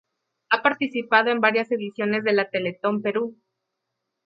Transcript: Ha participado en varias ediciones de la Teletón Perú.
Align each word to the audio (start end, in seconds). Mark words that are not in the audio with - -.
Ha 0.49 0.63
participado 0.63 1.29
en 1.29 1.41
varias 1.41 1.71
ediciones 1.71 2.23
de 2.23 2.33
la 2.33 2.49
Teletón 2.49 3.03
Perú. 3.03 3.37